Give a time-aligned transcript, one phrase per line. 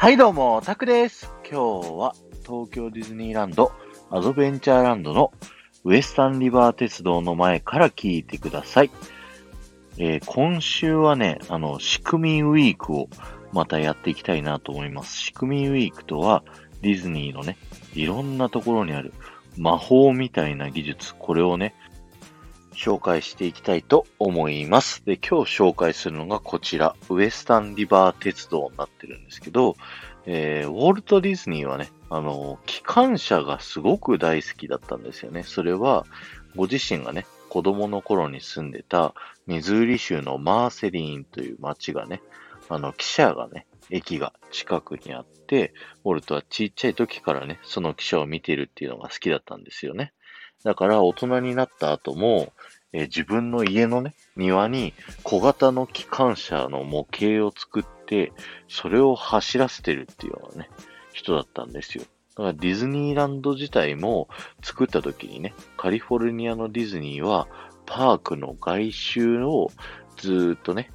[0.00, 1.28] はいどうも、タクです。
[1.42, 2.14] 今日は
[2.46, 3.72] 東京ディズニーランド
[4.12, 5.32] アドベンチャーランドの
[5.82, 8.92] ウエスタンリバー鉄道の前から聞いてください。
[9.98, 13.08] えー今週はね、あの、仕組みウィークを
[13.52, 15.16] またやっていきたいなと思います。
[15.16, 16.44] 仕組みウィークとは
[16.80, 17.58] ディズニーのね、
[17.92, 19.12] いろんなところにある
[19.56, 21.74] 魔法みたいな技術、これをね、
[22.78, 25.04] 紹介していきたいと思います。
[25.04, 29.76] で、今日紹介するのがこちら、ウエスタンリバー鉄道になってるんですけど、
[30.26, 35.42] えーウォルト・ディズニーはね、あの、機関車がすごく大好きだったんですよね。
[35.42, 36.06] それは、
[36.54, 39.12] ご自身がね、子供の頃に住んでた
[39.48, 42.22] ミズーリ州のマーセリーンという町がね、
[42.68, 45.72] あの、汽車がね、駅が近くにあって、
[46.04, 50.12] ウォルトはちっちゃい時からね、その汽車を見てるっていうのが好きだったんですよね。
[50.64, 52.52] だから大人になった後も、
[52.92, 58.32] えー自分の家のね、庭に小型の機関車の模型を作って、
[58.68, 60.70] それを走らせてるっていうようなね、
[61.12, 62.04] 人だったんですよ。
[62.36, 64.28] だからディズニーランド自体も
[64.62, 67.48] 作った時にね、カリフォルニアのディズニーは
[67.84, 69.70] パークの外周を
[70.16, 70.90] ずっとね、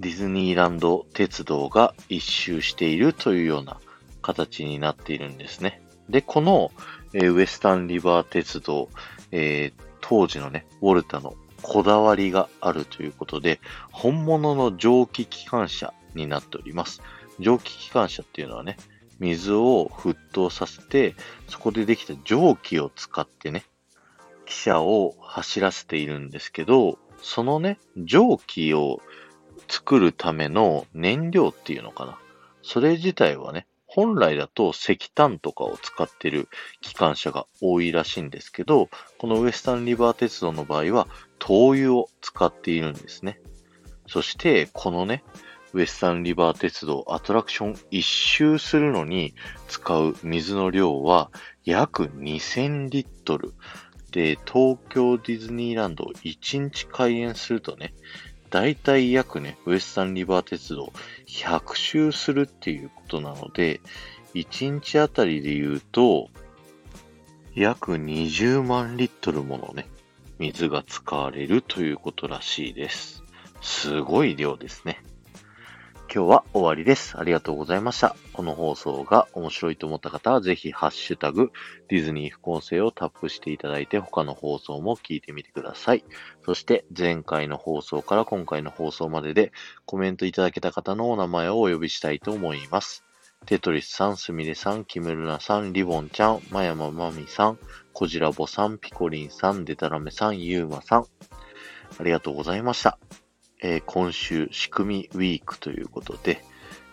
[0.00, 3.80] ディズニーランド鉄道が一周しているというような
[4.22, 5.82] 形になっているんですね。
[6.08, 6.70] で、この、
[7.12, 8.88] えーウエスタンリバー鉄道、
[9.30, 17.02] えー当時のね、ウォルタのこだわりがあるということで、本物の蒸気機関車になっております。
[17.40, 18.76] 蒸気機関車っていうのはね、
[19.18, 21.14] 水を沸騰させて、
[21.48, 23.64] そこでできた蒸気を使ってね、
[24.46, 29.00] 汽車を走らせているんですけど、そのね、蒸気を
[29.68, 32.18] 作るための燃料っていうのかな。
[32.62, 36.48] それ自体はね、本来だと石炭とかを使ってる
[36.82, 41.08] 機関車が多いらしいんですけど、このウエスタンリバー鉄道の場合は
[41.38, 43.40] 灯油を使っているんですね。
[44.06, 45.24] そして、このね、
[45.72, 49.34] ウエスタンリバー鉄道アトラクション一周するのに
[49.68, 51.30] 使う水の量は
[51.64, 53.54] 約2000リットル。
[54.10, 57.94] で、東京ディズニーランドを1日開園するとね、
[58.50, 60.92] 大体約ね、ウエスタンリバー鉄道
[61.26, 63.80] 100周するっていうことなので、
[64.34, 66.28] 1日あたりで言うと、
[67.54, 69.88] 約20万リットルものね、
[70.38, 73.22] 水が使われるということらしいです。
[73.60, 75.02] すごい量ですね。
[76.10, 77.18] 今日は終わりです。
[77.18, 78.16] ありがとうございました。
[78.32, 81.52] この放送が面白いと思った方は、ぜひハッシュタグ、
[81.88, 86.04] ディズニー副音声をタップしていただいて、他の放送も聞いてみてください。
[86.46, 89.52] そして、前回の放送から今回の放送までで、
[89.84, 93.04] コメントいただけた方のお名前をお呼びしたいと思います。
[93.44, 97.58] テトリスさん、すみれさん、キムルナさん、リボンちゃん、まやままみさん、
[97.92, 101.04] こじらぼさん、ピコリンさん、デタラメさん、ゆうまさん。
[101.98, 102.98] ありがとうございました。
[103.60, 106.44] え今週、仕組みウィークということで、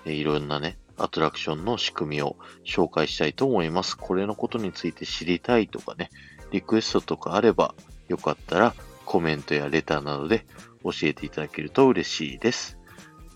[0.06, 3.98] えいろんなね、アトラクションの仕組みを紹介したいと思います。
[3.98, 6.10] これのことについて知りたいとかね、
[6.52, 7.76] リクエストとかあれば、
[8.08, 10.46] よかったらコメントやレターなどで
[10.84, 12.78] 教えていただけると嬉しいです。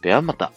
[0.02, 0.52] ではまた。